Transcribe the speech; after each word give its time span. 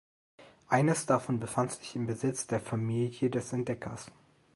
Eines 0.67 1.05
davon 1.05 1.39
befand 1.39 1.71
sich 1.73 1.95
im 1.95 2.07
Besitz 2.07 2.47
der 2.47 2.59
Familie 2.59 3.29
des 3.29 3.53
Entdeckers. 3.53 4.07